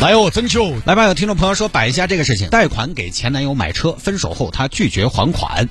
[0.00, 5.68] 来哦，征求来吧，有听众朋友说摆一下这个事情：贷款给前男友买车，分手后他拒绝还款。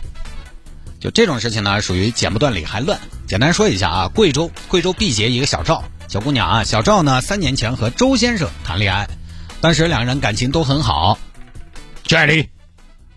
[0.99, 2.99] 就这种事情呢，属于剪不断理还乱。
[3.25, 9.09] 简单说一下啊，贵州贵州毕节一个小赵小姑娘啊，小赵呢三年前和周先生谈恋爱，
[9.61, 11.17] 当时两人感情都很好。
[12.05, 12.47] 亲爱的，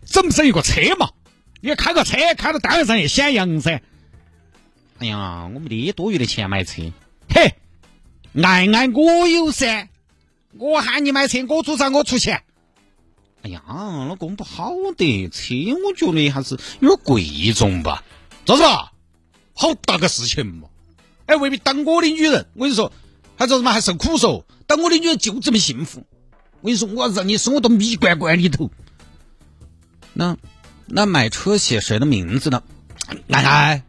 [0.07, 1.11] 整不整一个车嘛？
[1.61, 3.83] 你开个车开到单位上也显洋噻。
[4.99, 6.83] 哎呀，我没得多余的钱买车。
[7.29, 7.53] 嘿，
[8.43, 9.89] 爱爱我有噻。
[10.59, 12.43] 我喊你买车，我主张我出钱。
[13.43, 13.61] 哎呀，
[14.09, 18.05] 老公不好的，车我觉得还是有点贵重吧。
[18.45, 18.91] 咋子嘛？
[19.55, 20.69] 好大个事情嘛！
[21.27, 22.93] 哎，未必当我的女人，我跟你说，
[23.37, 23.73] 还咋子嘛？
[23.73, 24.45] 还受苦受。
[24.67, 26.07] 当我的女人就这么幸福。
[26.61, 28.71] 我跟你说，我让你生活到蜜罐罐里头。
[30.13, 30.37] 那
[30.87, 32.63] 那买车写谁的名字呢？
[33.27, 33.83] 奶奶，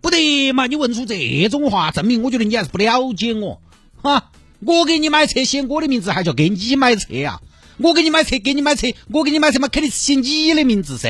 [0.00, 0.66] 不得嘛！
[0.66, 3.62] 你问出这种话，证明我觉得你还是不了解我
[4.02, 4.32] 哈。
[4.60, 7.40] 我给你买车写我的名字，还叫给你买车啊？
[7.78, 11.08] 我给你买车，给你买车，我给你买车嘛，肯定是写你的名字噻。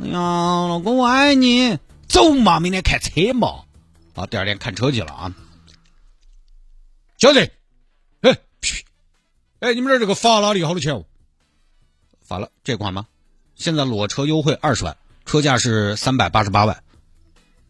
[0.00, 3.64] 哎呀，老公我爱你，走嘛，明天看车嘛。
[4.14, 5.34] 啊，第二天看车去了啊。
[7.16, 7.50] 小子，
[8.20, 8.36] 哎，
[9.60, 11.04] 哎，你们这儿这个法拉利好多钱哦？
[12.22, 13.06] 法拉这款吗？
[13.54, 16.82] 现在裸车优惠二十万，车价是三百八十八万。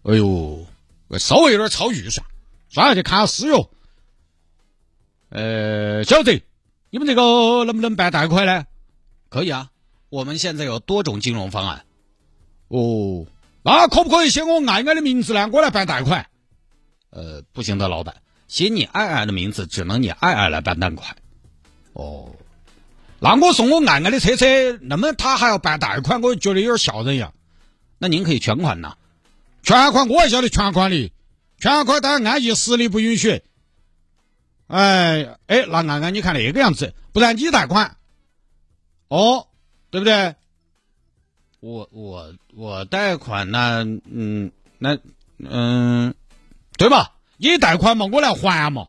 [0.02, 0.66] 哎呦，
[1.18, 2.26] 稍微有点超预算，
[2.68, 3.70] 算了，去看下私哟。
[5.30, 6.42] 呃，小子，
[6.90, 8.64] 你们这个能不能办贷款呢？
[9.28, 9.68] 可以啊，
[10.08, 11.84] 我们现在有多种金融方案。
[12.68, 13.26] 哦，
[13.62, 15.50] 那可不可以写我爱爱的名字呢？
[15.52, 16.26] 我来办贷款。
[17.10, 21.16] 呃，不行的，老板，写你爱爱的名字，只能你爱爱来办贷款。
[21.92, 22.34] 哦，
[23.18, 27.32] 那我送我爱爱的车车，那么他还要办贷款，我觉得有点吓人呀。
[27.98, 28.96] 那您可以全款呐，
[29.62, 31.12] 全款我也晓得全款的，
[31.58, 33.42] 全款但按揭实力不允许。
[34.68, 37.96] 哎哎，那安安，你看那个样子，不然你贷款，
[39.08, 39.48] 哦，
[39.90, 40.36] 对不对？
[41.60, 44.96] 我我我贷款那嗯那
[45.38, 46.14] 嗯，
[46.76, 47.16] 对吧？
[47.36, 48.88] 你贷款嘛，我来还嘛。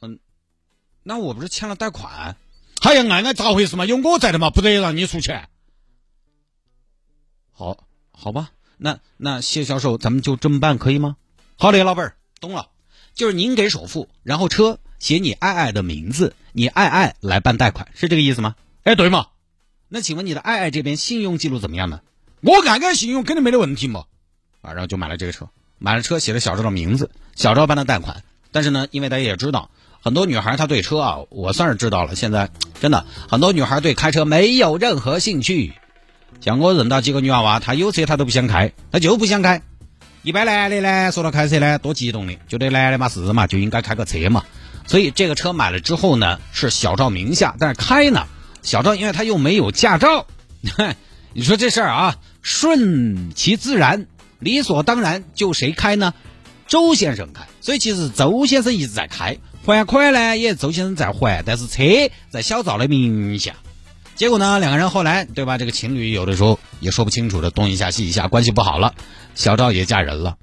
[0.00, 0.20] 嗯，
[1.02, 2.36] 那我不是欠了贷款？
[2.80, 3.84] 还要安安咋回事嘛？
[3.84, 5.48] 有我在的嘛，不得让你出钱。
[7.50, 11.16] 好，好吧，那那谢销售，咱们就这么办，可以吗？
[11.56, 12.68] 好的，老板儿，懂了。
[13.16, 18.54] 就是您给首付，然后车写你爱爱的名字，你爱爱来办贷款，是这个意思吗？
[18.84, 19.28] 哎，对嘛。
[19.88, 22.00] 那请问你的爱爱这边信用记录怎么样呢？
[22.42, 24.04] 我爱爱信用肯定没得问题嘛。
[24.60, 28.22] 啊，然后就买了这个车，买了车写了小赵的名字，小赵办的贷款。
[28.52, 29.70] 但是呢，因为大家也知道，
[30.02, 32.14] 很多女孩她对车啊，我算是知道了。
[32.14, 32.50] 现在
[32.82, 35.72] 真的很多女孩对开车没有任何兴趣。
[36.42, 39.62] 像我认到几个女娃娃，她有车她都不想开，她就不想开。
[40.26, 44.44] 一般男的呢，说到开车呢，多激动的，觉得男的嘛是嘛就应该开个车嘛。
[44.84, 48.26] 所以这个车买了之后呢，是小赵名下，但是开呢，
[48.60, 50.26] 小赵因为他又没有驾照，
[50.76, 50.96] 哼
[51.32, 54.08] 你说这事儿啊，顺其自然，
[54.40, 56.12] 理所当然，就谁开呢？
[56.66, 57.46] 周先生开。
[57.60, 61.84] 所以其实周先生一直在开，还款呢也周先生在还，但是车
[62.30, 63.54] 在小赵的名下。
[64.16, 65.58] 结果呢，两个人后来对吧？
[65.58, 68.94] 这个情侣有的时候也说不清楚的，东一下西一下，关系不好了。
[69.34, 70.38] 小赵也嫁人了，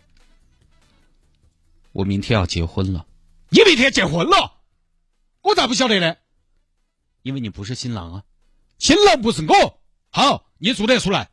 [1.91, 3.05] 我明天要结婚了。
[3.49, 4.53] 你明天结婚了？
[5.41, 6.15] 我咋不晓得呢？
[7.23, 8.23] 因为你不是新郎啊，
[8.77, 9.79] 新郎不是我。
[10.11, 11.29] 好，你做得出来？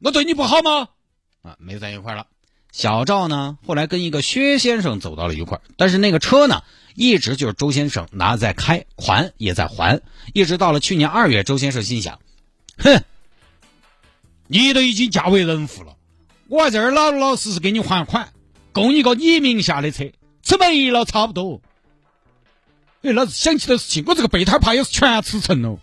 [0.00, 0.88] 我对你不好吗？
[1.42, 2.26] 啊，没在一块了。
[2.70, 6.62] 小赵呢，后来跟一个薛先生走到了一块儿，但是那个车呢，
[6.98, 10.00] 一直就是周先生拿在开，款也在还，
[10.34, 12.18] 一直到了去年二月，周先生心想，
[12.76, 13.04] 哼，
[14.48, 15.96] 你都已经嫁为人妇了，
[16.48, 18.32] 我在这儿老老实实给你还款，
[18.72, 20.10] 供一个你名下的车，
[20.42, 21.62] 吃没了差不多。
[23.02, 25.78] 哎，老子想起的事情，我这个备胎怕也是全吃成了。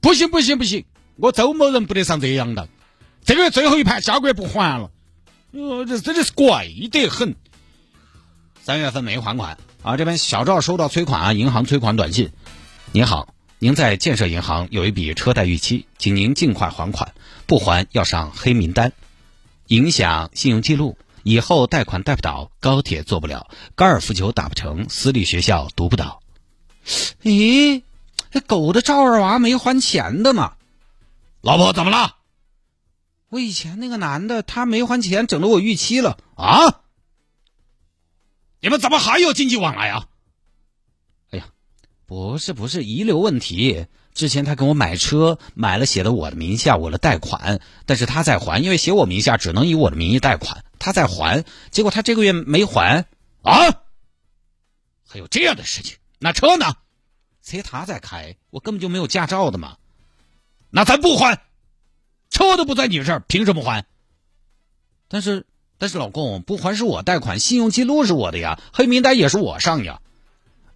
[0.00, 0.84] 不行不行不行，
[1.14, 2.68] 我周某人不得上这样当，
[3.24, 4.90] 这个月最后一盘，下个月不还了。
[5.52, 7.36] 哟，这真的是怪得很。
[8.64, 9.98] 三月份没还款啊！
[9.98, 12.32] 这边小赵收到催款啊，银行催款短信：
[12.90, 13.28] 您好，
[13.58, 17.12] 您在建设银行有一笔车贷逾期，请您尽快还款，
[17.46, 18.94] 不还要上黑名单，
[19.66, 26.22] 影响信用记录，以后贷款贷不到，高铁坐不了，高尔夫球打不成，私立学校读不到。
[27.22, 27.82] 咦，
[28.30, 30.54] 这狗的赵二娃没还钱的嘛？
[31.42, 32.16] 老婆怎么了？
[33.28, 36.80] 我以前那个男的他没还钱，整得我逾期了啊！
[38.64, 40.08] 你们怎么还有经济往来啊？
[41.28, 41.48] 哎呀，
[42.06, 43.88] 不是不是遗留问题。
[44.14, 53.04] 之前他给我买车，买了写的我的名下，我的贷款，但是他在还，因为写我名下只能以我的名义贷款，他在还，结果他这个月没还
[53.42, 53.54] 啊！
[55.06, 55.98] 还有这样的事情？
[56.18, 56.74] 那车呢？
[57.42, 59.76] 车他在开，我根本就没有驾照的嘛。
[60.70, 61.38] 那咱不还，
[62.30, 63.84] 车都不在你这儿，凭什么还？
[65.08, 65.44] 但是
[65.78, 70.00] 但是老公不还是我贷款，信用记录是我的呀，黑名单也是我上呀。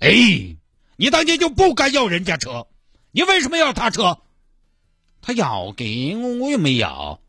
[0.01, 0.57] 哎，
[0.97, 2.67] 你当年就不该要人家车。
[3.11, 4.19] 你为什么要他车？
[5.21, 7.21] 他要给我，我又没要。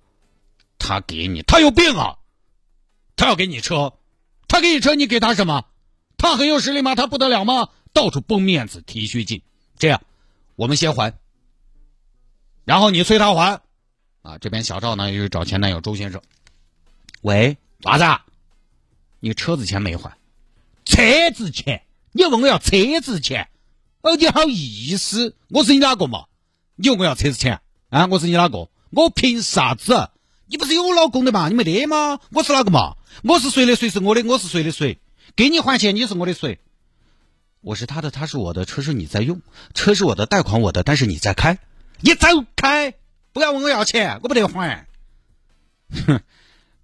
[0.78, 2.18] 他给你，他有病啊！
[3.16, 3.94] 他要给你车，
[4.48, 5.66] 他给你车，你给他什么？
[6.18, 6.96] 他很有实力吗？
[6.96, 7.70] 他不得了吗？
[7.94, 9.42] 到处崩面子、提虚劲。
[9.78, 10.02] 这样，
[10.56, 11.14] 我们先还，
[12.66, 13.62] 然后你催他还。
[14.22, 16.22] 啊，这边小赵呢又找前男友周先生。
[17.22, 18.04] 喂，娃子，
[19.20, 20.18] 你车子钱没还？
[20.86, 21.84] 车子钱？
[22.12, 23.50] 你问我要车子钱？
[24.02, 25.36] 哦，你好意思？
[25.50, 26.26] 我是你哪个嘛？
[26.76, 28.08] 你问我要车子钱啊？
[28.08, 28.70] 我是你哪个？
[28.92, 30.10] 我凭啥子？
[30.46, 31.50] 你不是有老公的嘛？
[31.50, 32.20] 你没得吗？
[32.32, 32.96] 我是哪个嘛？
[33.24, 34.24] 我是谁的谁是我的？
[34.24, 35.00] 我是谁的谁？
[35.36, 36.60] 给你还钱，你是我的谁？
[37.62, 39.42] 我是他的，他是我的，车是你在用，
[39.74, 41.60] 车是我的，贷款我的，但是你在开，
[42.00, 42.94] 你走开！
[43.34, 44.88] 不要问我要钱，我不得还。
[46.08, 46.22] 哼，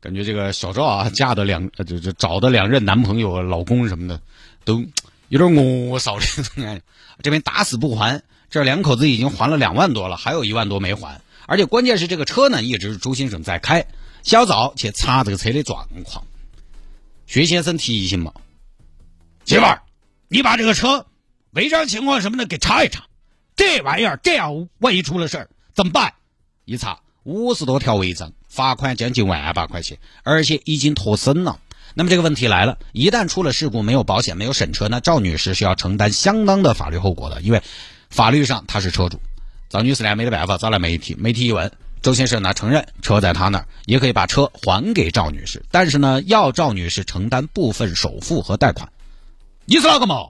[0.05, 4.21] 感觉这个小赵啊， 嫁的两呃，就就找的两任男朋友、老公什么的，
[4.63, 4.85] 都。
[5.29, 6.25] 有点恶少的
[6.55, 6.81] 感觉，
[7.23, 13.87] 这边打死不还，这两口子已经还了两万多了，还有一万多没还，而且关键是这个车呢，一直是朱先生在开，
[14.21, 16.23] 小赵去查这个车的状况。
[17.25, 18.31] 薛先生提醒嘛，
[19.45, 19.81] 媳妇儿，
[20.27, 21.07] 你把这个车
[21.53, 23.07] 违章情况什么的给查一查，
[23.55, 26.13] 这玩意儿这样万一出了事儿怎么办？
[26.65, 31.59] 一查五十多条违章，罚款将近万把块钱，而且已经脱身了。
[31.93, 37.61] 那么这个问题来了，一旦出了事故，没有保险，没有审车，那赵女士是要承担相当的法律后果的，因为
[38.09, 39.19] 法律上她是车主。
[39.67, 41.69] 赵女士呢没得办法，找来媒体，媒体一问，
[42.01, 48.89] 周先生呢承认车在他那儿，也可以把车还给赵女士，但是呢要赵女士承担部分首付和贷款。
[49.65, 50.29] 你是哪个嘛？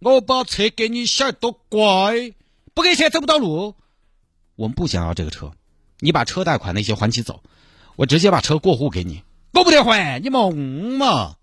[0.00, 2.32] 我把车给你，小多乖，
[2.74, 3.76] 不给钱走不到路。
[4.56, 5.52] 我们不想要这个车，
[6.00, 7.42] 你把车贷款那些还起走，
[7.96, 9.22] 我直接把车过户给你。
[9.52, 10.56] 我不得还，你蒙
[10.98, 11.34] 嘛？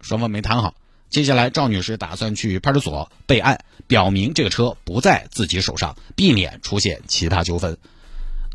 [0.00, 0.74] 双方没谈好，
[1.10, 7.76] 接下来赵女士打算去派出所备案，表明这个车不在自己手上，避免出现其他纠纷。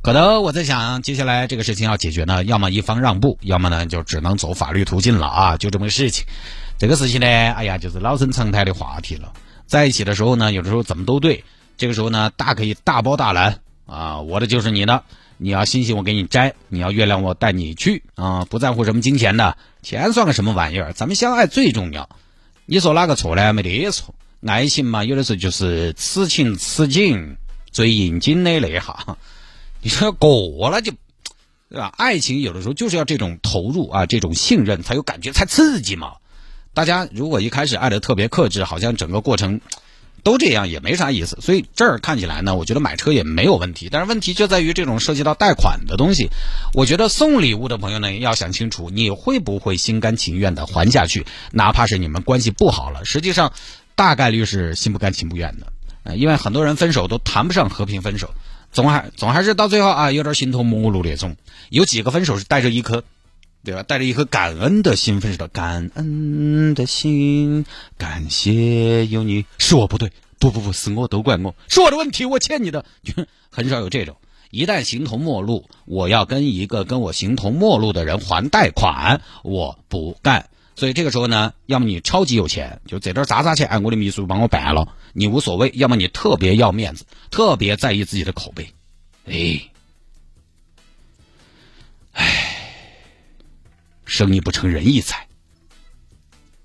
[0.01, 5.57] 可能我在想，接下来这个事情要解决呢，要么一方让步，要么呢就只能走法律途径了啊！
[5.57, 6.25] 就这么个事情。
[6.77, 9.33] 这个事情呢，哎呀，就是老生常谈的话题了。
[9.65, 11.43] 在一起的时候呢，有的时候怎么都对，
[11.77, 15.03] 这个时候呢，大可以大包大揽啊，我的就是你的。
[15.37, 18.45] 你要星星我给你摘，你要月亮我带你去啊！
[18.45, 20.93] 不在乎什么金钱的，钱算个什么玩意儿？
[20.93, 22.09] 咱们相爱最重要。
[22.65, 23.51] 你说哪个错呢？
[23.51, 24.15] 没得错，
[24.45, 27.35] 爱情嘛，有的时候就是此情此景
[27.71, 29.17] 最应景的那一哈。
[29.81, 30.93] 你说过了就，
[31.69, 31.93] 对吧？
[31.97, 36.13] 爱情有的时候就是要这种投入啊，这种信任才有感觉，才刺激嘛。
[36.73, 39.59] 大家如果一开始爱的特别克制，好像整个过程。
[40.25, 43.89] 都这样也没啥意思，所以这儿看起来呢，我觉得买车也没有问题。
[43.91, 46.29] 但是问题就在于这种涉及到贷款的东西，
[46.73, 51.27] 我觉得送礼物的朋友呢要想清楚，你会不会心甘情愿的还下去？
[51.51, 53.53] 哪怕是你们关系不好了，实际上
[53.93, 55.67] 大概率是心不甘情不愿的。
[56.01, 58.31] 呃，因为很多人分手都谈不上和平分手，
[58.71, 61.37] 总还总还是到最后啊有点形同陌路那种。
[61.69, 63.03] 有几个分手是带着一颗。
[63.65, 63.83] 对吧？
[63.83, 67.65] 带着一颗感恩的心分手的，感恩的心，
[67.97, 69.43] 感谢有你。
[69.57, 72.85] 是我不对，不不不，是我都怪我，是我的问题，我欠你的。
[73.49, 74.15] 很少有这种，
[74.51, 80.47] 一旦形同陌路，我要跟一个跟我形同陌路的人还贷款，我不干。
[80.77, 88.69] 所以这个时候呢，要么你超级有钱，就这点渣渣钱，我的秘书帮我办了，你无所谓；要么你特别要面子，特别在意自己的口碑。
[89.25, 89.59] 哎，
[94.05, 95.27] 生意不成仁义在，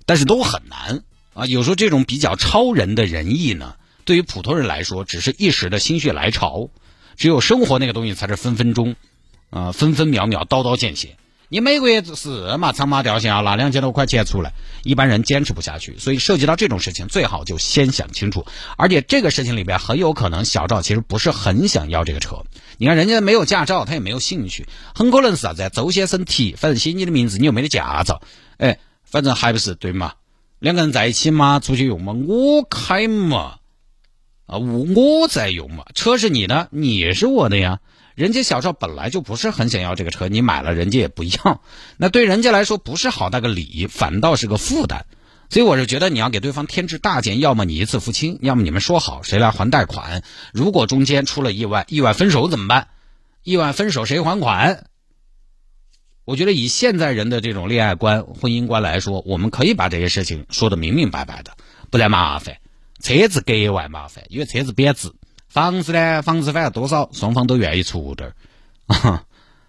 [0.07, 1.03] 但是都很难
[1.35, 1.47] 啊！
[1.47, 6.71] 有时候这种比较超人的仁义呢，对于普通人来说，只是一时的心血来潮；
[7.17, 8.95] 只有生活那个东西，才是分分钟，
[9.51, 11.17] 啊，分分秒秒，刀刀见血。
[11.53, 14.53] 你每个月是嘛，长马掉线啊拿两千多块钱出来，
[14.85, 15.99] 一般人坚持不下去。
[15.99, 18.47] 所以涉及到这种事情，最好就先想清楚。
[18.77, 22.45] 而且这个事情里边很有可能，小赵其实不是很想要这个车。
[22.81, 25.69] 你看人家没有驾照，他也没有兴趣，很可能是啥子？
[25.71, 28.23] 周先生提，反正写你的名字，你又没得驾照，
[28.57, 30.15] 哎，反正还不是对嘛？
[30.61, 33.57] 两个人在一起嘛，出去用嘛，我开嘛，
[34.47, 37.81] 啊，我我在用嘛，车是你的，你是我的呀。
[38.15, 41.61] 人家小赵本来就不是很想要这个车，你买了人家也不要，
[41.99, 45.05] 那对人家来说不是好大个礼，反倒是个负担。
[45.51, 50.23] 所以我是觉得你要给对方添置大件，要么你一次付清，要么你们说好谁来还贷款。
[50.53, 52.89] 如果中间出了意外，意外分手怎么办？
[53.43, 54.87] 意外分手谁还款？
[56.25, 61.57] 我觉得以现在人的这种恋爱观、婚姻观来说，我们可以把这些事情说得明明白白的，
[61.91, 62.59] 不然麻烦。
[63.03, 65.13] 车子格外麻烦，因为车子贬值。
[65.49, 68.33] 房子呢，房子反正多少双方都愿意出点
[68.87, 69.25] 儿，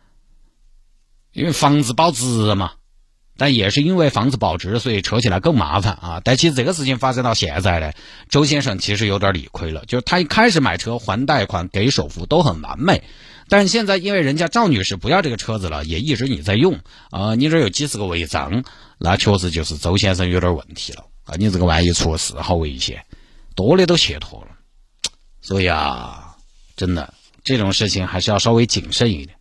[1.34, 2.74] 因为房子保值嘛。
[3.38, 6.22] 但也是因为房子保值，所以扯起来更麻烦啊。
[6.24, 7.92] 但其实这个事情发生到现在呢，
[8.30, 13.04] 周先生其实有点理亏了，就是他一开始买车还贷款给首付都很完美。
[13.50, 18.64] 但现在，因为人家赵女士不要这个车子了，也一直你在用啊，你这有几十个违章，
[18.98, 21.36] 那确实就是周先生有点问题了啊！
[21.38, 23.04] 你这个万一出事，好危险，
[23.56, 24.48] 多的都卸脱了。
[25.42, 26.36] 所以啊，
[26.78, 29.36] 真的这种事情还是要稍微谨慎一点，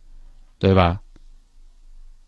[0.59, 1.00] 对吧？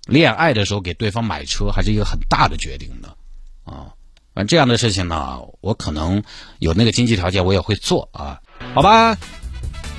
[0.05, 3.09] 恋爱的时候给对方买车还是一个很大的决定的
[3.63, 3.93] 啊。
[4.33, 6.23] 反正这样的事情呢，我可能
[6.59, 8.39] 有那个经济条件，我也会做啊。
[8.73, 9.17] 好吧。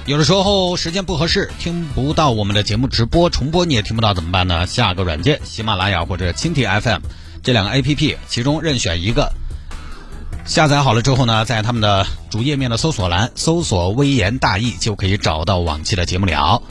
[0.07, 4.67] 有的时候时间不合适，听不到我们的节目直播重播，你也听不到怎么办呢？
[4.67, 7.01] 下个软件，喜马拉雅或者蜻蜓 FM
[7.43, 9.33] 这两个 APP，其中任选一个，
[10.45, 16.63] 下载好了之后呢，在他们的主页面的搜索栏搜索“微言大义”，就可以找到往期的节目了。